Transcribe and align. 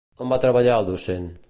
On 0.25 0.31
va 0.31 0.39
treballar 0.45 0.79
de 0.81 0.89
docent? 0.93 1.33